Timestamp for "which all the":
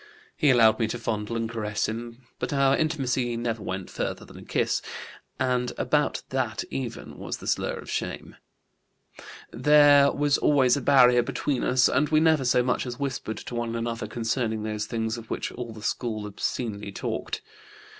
15.29-15.83